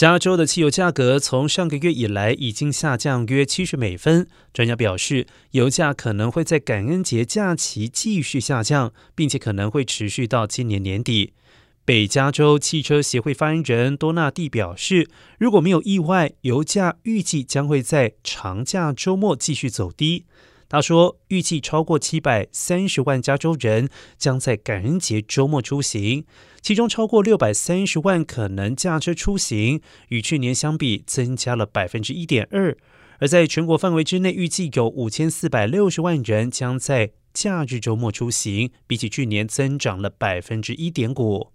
[0.00, 4.26] 加州的汽油价格从上个月以来已经下降约七十美分。
[4.50, 11.34] 专家表示，油价可能会在感恩节假期继续下降，并且可能会持续到今年年底。
[11.84, 15.06] 北加州汽车协会发言人多纳蒂表示，
[15.38, 20.24] 如果没有意外，油价预计将会在长假周末继续走低。
[20.70, 26.24] 他说，预计超过七百三十万加州人将在感恩节周末出行，
[26.62, 29.80] 其中超过六百三十万可能驾车出行，
[30.10, 32.78] 与去年相比增加了百分之一点二。
[33.18, 41.48] 而在全国范围之内，预计有五千四百六十万人将在假日周末出行，比起去年增长了百分之一点五。